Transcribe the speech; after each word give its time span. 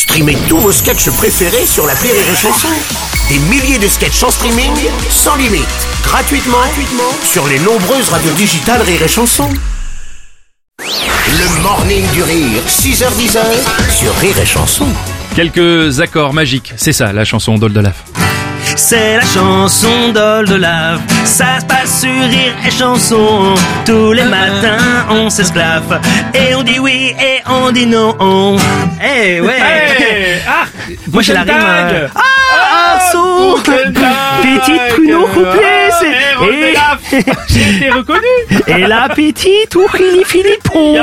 Streamez 0.00 0.38
tous 0.48 0.56
vos 0.56 0.72
sketchs 0.72 1.10
préférés 1.10 1.66
sur 1.66 1.86
la 1.86 1.92
Rire 1.92 2.14
et 2.14 2.34
Chanson. 2.34 2.68
Des 3.28 3.38
milliers 3.50 3.78
de 3.78 3.86
sketchs 3.86 4.22
en 4.22 4.30
streaming, 4.30 4.72
sans 5.10 5.36
limite, 5.36 5.68
gratuitement, 6.02 6.56
gratuitement 6.56 7.12
sur 7.22 7.46
les 7.46 7.58
nombreuses 7.58 8.08
radios 8.08 8.32
digitales 8.32 8.80
Rire 8.80 9.02
et 9.02 9.08
Chanson. 9.08 9.50
Le 10.78 11.62
morning 11.62 12.10
du 12.12 12.22
rire, 12.22 12.62
6h10 12.66 13.36
sur 13.90 14.14
Rire 14.16 14.38
et 14.38 14.46
Chanson. 14.46 14.86
Quelques 15.36 16.00
accords 16.00 16.32
magiques, 16.32 16.72
c'est 16.78 16.94
ça 16.94 17.12
la 17.12 17.26
chanson 17.26 17.58
d'Oldelaf. 17.58 18.02
C'est 18.76 19.18
la 19.18 19.26
chanson 19.26 20.12
d'Ol 20.14 20.48
de 20.48 20.54
Lave. 20.54 21.02
Ça 21.24 21.60
se 21.60 21.64
passe 21.66 22.00
sur 22.00 22.10
Rire 22.10 22.54
et 22.66 22.70
Chanson. 22.70 23.54
Tous 23.86 24.12
les 24.12 24.24
matins, 24.24 25.06
on 25.10 25.30
s'esclave. 25.30 26.00
Et 26.34 26.54
on 26.54 26.62
dit 26.62 26.78
oui 26.78 27.14
et 27.20 27.40
on 27.48 27.70
dit 27.70 27.86
non. 27.86 28.56
Eh 29.02 29.40
ouais. 29.40 29.56
Ah 30.46 30.64
Moi 31.12 31.22
j'ai 31.22 31.32
la 31.32 31.42
rime. 31.42 31.50
euh, 31.50 32.08
Buchendag. 32.08 32.10
Ah, 32.14 32.96
un 32.96 33.12
saut. 33.12 33.58
Petite 33.62 34.88
pruneau 34.94 35.26
couplée. 35.28 35.79
C'est- 36.00 37.24
J'ai 37.48 37.76
été 37.76 37.90
reconnu 37.90 38.20
Et, 38.66 38.72
et 38.72 38.86
la 38.86 39.08
petite 39.08 39.74
ourili 39.74 40.22
Philippon. 40.24 40.96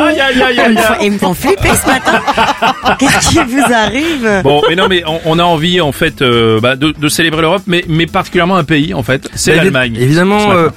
Ils 1.01 1.11
me 1.11 1.17
font 1.17 1.33
flipper 1.33 1.69
ce 1.81 1.87
matin. 1.87 2.21
Qu'est-ce 2.99 3.29
qui 3.29 3.39
vous 3.39 3.73
arrive? 3.73 4.41
Bon, 4.43 4.61
mais 4.69 4.75
non, 4.75 4.87
mais 4.87 5.03
on, 5.05 5.19
on 5.25 5.39
a 5.39 5.43
envie 5.43 5.81
en 5.81 5.91
fait 5.91 6.21
euh, 6.21 6.59
bah, 6.61 6.75
de, 6.75 6.91
de 6.91 7.09
célébrer 7.09 7.41
l'Europe, 7.41 7.63
mais, 7.67 7.83
mais 7.87 8.05
particulièrement 8.05 8.55
un 8.57 8.63
pays 8.63 8.93
en 8.93 9.03
fait, 9.03 9.27
c'est 9.35 9.51
Bah, 9.51 9.57
l'Allemagne. 9.57 9.95
Évidemment, 9.99 10.51
euh, 10.51 10.69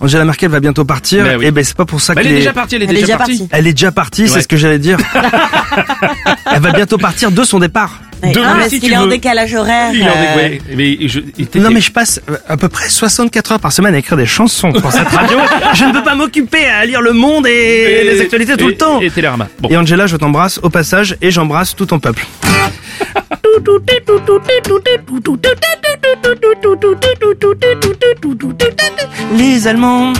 Angela 0.00 0.24
Merkel 0.24 0.50
va 0.50 0.60
bientôt 0.60 0.84
partir. 0.84 1.24
Mais 1.24 1.36
oui. 1.36 1.46
Et 1.46 1.50
ben 1.50 1.62
c'est 1.64 1.76
pas 1.76 1.84
pour 1.84 2.00
ça 2.00 2.14
Bah, 2.14 2.22
qu'elle 2.22 2.30
elle 2.32 2.36
est 2.38 2.40
est... 2.40 2.40
déjà 2.40 2.52
partie, 2.52 2.76
elle 2.76 2.82
est 2.82 2.86
Elle 2.86 2.96
est 2.96 3.00
déjà 3.02 3.16
partie. 3.18 3.38
partie. 3.38 3.48
Elle 3.52 3.66
est 3.66 3.72
déjà 3.72 3.92
partie, 3.92 4.22
Ouais. 4.22 4.28
c'est 4.28 4.40
ce 4.42 4.48
que 4.48 4.56
j'allais 4.56 4.78
dire. 4.78 4.98
elle 6.54 6.60
va 6.62 6.72
bientôt 6.72 6.98
partir 6.98 7.30
de 7.30 7.44
son 7.44 7.58
départ. 7.58 8.00
Demain, 8.22 8.48
Ah, 8.50 8.54
parce 8.58 8.68
si 8.70 8.80
qu'il 8.80 8.88
tu 8.88 8.94
est 8.94 8.98
en 8.98 9.04
veux. 9.04 9.10
décalage 9.10 9.54
horaire. 9.54 9.90
Il 9.94 10.02
en 10.02 10.06
euh, 10.08 10.58
mais 10.74 10.98
je, 11.06 11.20
Non 11.58 11.70
mais 11.70 11.80
je 11.80 11.92
passe 11.92 12.20
euh, 12.28 12.36
à 12.48 12.56
peu 12.56 12.68
près 12.68 12.88
64 12.88 13.52
heures 13.52 13.60
par 13.60 13.72
semaine 13.72 13.94
à 13.94 13.98
écrire 13.98 14.16
des 14.18 14.26
chansons 14.26 14.72
pour 14.72 14.90
cette 14.90 15.06
radio. 15.08 15.38
je 15.74 15.84
ne 15.84 15.92
peux 15.92 16.02
pas 16.02 16.16
m'occuper 16.16 16.64
à 16.66 16.84
lire 16.84 17.00
le 17.00 17.12
monde 17.12 17.46
et, 17.46 18.02
les 18.04 18.20
actualités 18.20 18.56
tout 18.56 18.66
le 18.66 18.76
temps. 18.76 19.00
Et 19.00 19.10
Télérama. 19.10 19.46
Bon. 19.60 19.68
Et 19.68 19.76
Angela, 19.76 20.06
je 20.08 20.16
t'embrasse 20.16 20.58
au 20.62 20.68
passage 20.70 21.16
et 21.22 21.30
j'embrasse 21.30 21.76
tout 21.76 21.86
ton 21.86 22.00
peuple. 22.00 22.26
Les 29.36 29.66
Allemands, 29.66 30.12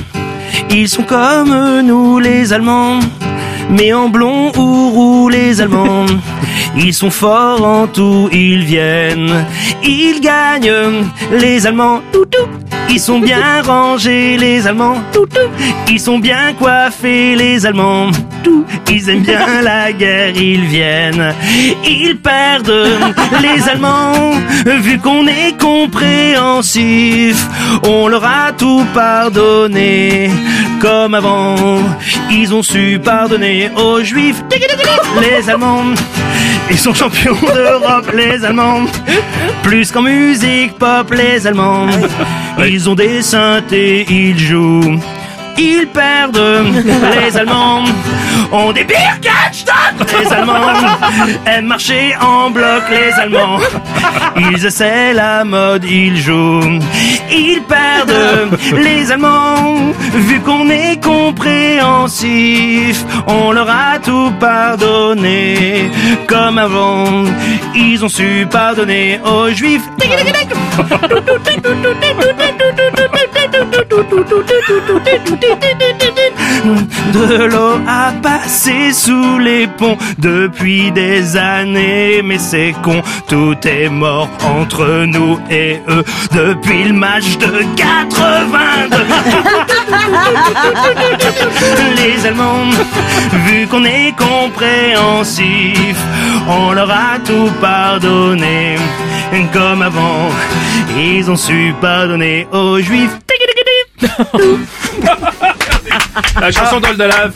ils 0.71 0.89
sont 0.89 1.03
comme 1.03 1.81
nous 1.83 2.19
les 2.19 2.53
Allemands, 2.53 3.01
mais 3.71 3.93
en 3.93 4.09
blond 4.09 4.53
ou 4.57 4.91
roux 4.91 5.29
les 5.29 5.61
Allemands? 5.61 6.07
Ils 6.77 6.95
sont 6.95 7.11
forts 7.11 7.65
en 7.65 7.87
tout, 7.87 8.29
ils 8.33 8.65
viennent, 8.65 9.45
ils 9.83 10.21
gagnent. 10.21 11.07
Les 11.33 11.67
Allemands, 11.67 12.03
ils 12.89 13.01
sont 13.01 13.21
bien 13.21 13.63
rangés 13.63 14.37
les 14.37 14.67
Allemands, 14.67 15.03
ils 15.89 16.01
sont 16.01 16.19
bien 16.19 16.53
coiffés 16.55 17.35
les 17.35 17.67
Allemands, 17.67 18.11
tout. 18.49 18.65
Ils 18.91 19.11
aiment 19.11 19.23
bien 19.23 19.63
la 19.63 19.93
guerre, 19.93 20.37
ils 20.37 20.65
viennent, 20.65 21.35
ils 21.85 22.17
perdent 22.17 22.87
les 23.43 23.69
Allemands. 23.69 24.33
Vu 24.65 24.99
qu'on 24.99 25.27
est 25.27 25.57
compréhensif, 25.59 27.47
on 27.85 28.09
leur 28.09 28.25
a 28.25 28.53
tout 28.53 28.85
pardonné. 28.95 30.31
Comme 30.81 31.15
avant, 31.15 31.81
ils 32.31 32.55
ont 32.55 32.63
su 32.63 33.01
pardonner 33.03 33.71
aux 33.77 34.03
Juifs. 34.03 34.43
Les 35.21 35.51
Allemands, 35.51 35.95
ils 36.71 36.79
sont 36.79 36.95
champions 36.95 37.37
d'Europe, 37.55 38.11
les 38.15 38.45
Allemands. 38.45 38.87
Plus 39.63 39.91
qu'en 39.91 40.03
musique 40.03 40.73
pop, 40.79 41.13
les 41.13 41.47
Allemands. 41.47 41.89
Ils 42.67 42.89
ont 42.89 42.95
des 42.95 43.23
synthés, 43.23 44.07
ils 44.09 44.39
jouent. 44.39 45.01
Ils 45.59 45.87
perdent, 45.89 46.39
les 47.21 47.37
Allemands 47.37 47.83
ont 48.53 48.73
des 48.73 48.85
Birkenstock, 48.85 49.75
les 50.21 50.33
Allemands 50.33 50.71
aiment 51.47 51.67
marcher 51.67 52.15
en 52.21 52.51
bloc, 52.51 52.85
les 52.91 53.13
Allemands. 53.21 53.59
Ils 54.37 54.65
essaient 54.65 55.13
la 55.15 55.43
mode, 55.45 55.85
ils 55.85 56.17
jouent, 56.17 56.79
ils 57.31 57.61
perdent, 57.69 58.51
les 58.77 59.11
Allemands. 59.11 59.93
Vu 60.13 60.41
qu'on 60.41 60.69
est 60.71 61.03
compréhensif, 61.03 63.05
on 63.27 63.51
leur 63.53 63.69
a 63.69 63.99
tout 63.99 64.33
pardonné. 64.39 65.91
Comme 66.29 66.59
avant, 66.59 67.25
ils 67.75 68.05
ont 68.05 68.09
su 68.09 68.47
pardonner 68.51 69.21
aux 69.25 69.51
Juifs. 69.51 69.83
De 77.13 77.45
l'eau 77.45 77.79
a 77.87 78.11
passé 78.21 78.93
sous 78.93 79.39
les 79.39 79.69
ponts 79.69 79.97
depuis 80.19 80.91
des 80.91 81.37
années, 81.37 82.21
mais 82.25 82.39
c'est 82.39 82.75
con, 82.83 83.01
tout 83.29 83.55
est 83.65 83.89
mort 83.89 84.29
entre 84.45 85.05
nous 85.07 85.39
et 85.51 85.81
eux 85.89 86.03
depuis 86.33 86.83
le 86.85 86.95
match 86.95 87.39
de 87.39 87.63
82. 87.77 88.97
Les 91.97 92.27
Allemands, 92.27 92.71
vu 93.47 93.69
qu'on 93.69 93.85
est 93.85 94.13
compréhensif, 94.17 95.97
on 96.49 96.73
leur 96.73 96.91
a 96.91 97.21
tout 97.25 97.53
pardonné. 97.61 98.77
Comme 99.53 99.83
avant, 99.83 100.31
ils 100.97 101.31
ont 101.31 101.37
su 101.37 101.73
pardonner 101.81 102.49
aux 102.51 102.81
Juifs. 102.81 103.17
La 106.41 106.51
chanson 106.53 106.81
d'Oldelaf. 106.81 107.33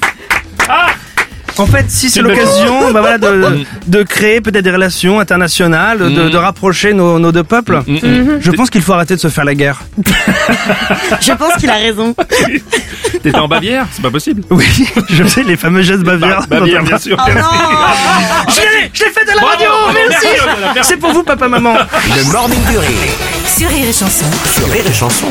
En 1.59 1.67
fait, 1.67 1.85
si 1.91 2.09
c'est 2.09 2.23
l'occasion 2.23 2.93
bah 2.93 3.01
voilà, 3.03 3.19
de, 3.19 3.65
de 3.87 4.03
créer 4.05 4.41
peut-être 4.41 4.65
des 4.65 4.71
relations 4.71 5.21
internationales, 5.21 5.99
de, 5.99 6.31
de 6.31 6.37
rapprocher 6.39 6.95
nos, 6.95 7.19
nos 7.19 7.31
deux 7.31 7.45
peuples, 7.45 7.83
je 7.87 8.51
pense 8.53 8.71
qu'il 8.71 8.81
faut 8.81 8.95
arrêter 8.95 9.17
de 9.17 9.21
se 9.21 9.29
faire 9.29 9.45
la 9.45 9.55
guerre. 9.55 9.83
Je 11.21 11.33
pense 11.33 11.55
qu'il 11.57 11.69
a 11.69 11.75
raison. 11.75 12.15
T'étais 13.23 13.37
en 13.39 13.47
Bavière 13.49 13.87
C'est 13.93 14.01
pas 14.03 14.11
possible. 14.11 14.43
Oui, 14.51 14.65
je 15.11 15.25
sais, 15.25 15.43
les 15.45 15.57
fameux 15.59 15.83
gestes 15.83 16.03
bavières. 16.03 16.47
Bavière, 16.49 16.83
bien 16.83 16.99
sûr. 16.99 17.17
Oh 17.21 17.31
non 17.35 17.45
Je 18.49 18.61
l'ai 19.05 19.11
fait 19.11 19.31
à 19.31 19.35
la 19.35 19.43
radio, 19.47 19.67
bravo, 19.69 19.99
merci. 20.09 20.27
C'est 20.89 20.97
pour 20.97 21.13
vous, 21.13 21.23
papa, 21.23 21.49
maman 21.49 21.75
Le 22.17 22.33
morning 22.33 22.59
du 22.71 22.79
rire 22.79 23.13
Sur 23.47 23.69
Rire 23.69 23.89
et 23.89 23.93
Chanson. 23.93 24.25
sur. 24.55 24.69
Rire 24.73 24.85
et 24.89 24.93
chanson 24.95 25.27